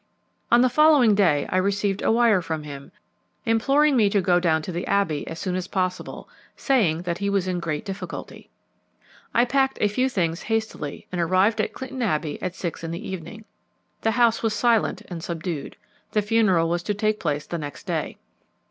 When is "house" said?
14.09-14.41